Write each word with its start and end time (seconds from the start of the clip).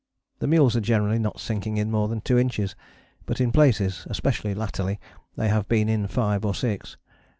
The 0.39 0.47
mules 0.47 0.75
are 0.75 0.81
generally 0.81 1.19
not 1.19 1.39
sinking 1.39 1.77
in 1.77 1.91
more 1.91 2.07
than 2.07 2.21
two 2.21 2.39
inches, 2.39 2.75
but 3.27 3.39
in 3.39 3.51
places, 3.51 4.07
especially 4.09 4.55
latterly, 4.55 4.99
they 5.35 5.47
have 5.49 5.67
been 5.69 5.87
in 5.87 6.07
five, 6.07 6.43
or 6.43 6.55
six. 6.55 6.97